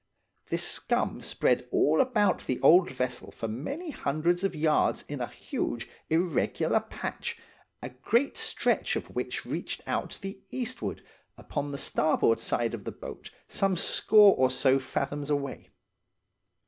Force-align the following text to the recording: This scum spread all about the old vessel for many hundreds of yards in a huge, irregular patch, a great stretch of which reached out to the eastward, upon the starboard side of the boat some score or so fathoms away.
This 0.47 0.63
scum 0.63 1.21
spread 1.21 1.67
all 1.69 2.01
about 2.01 2.47
the 2.47 2.59
old 2.61 2.89
vessel 2.89 3.29
for 3.29 3.47
many 3.47 3.91
hundreds 3.91 4.43
of 4.43 4.55
yards 4.55 5.05
in 5.07 5.21
a 5.21 5.27
huge, 5.27 5.87
irregular 6.09 6.79
patch, 6.79 7.37
a 7.83 7.89
great 7.89 8.35
stretch 8.35 8.95
of 8.95 9.11
which 9.11 9.45
reached 9.45 9.83
out 9.85 10.09
to 10.09 10.21
the 10.23 10.41
eastward, 10.49 11.03
upon 11.37 11.69
the 11.71 11.77
starboard 11.77 12.39
side 12.39 12.73
of 12.73 12.83
the 12.83 12.91
boat 12.91 13.29
some 13.47 13.77
score 13.77 14.35
or 14.39 14.49
so 14.49 14.79
fathoms 14.79 15.29
away. 15.29 15.69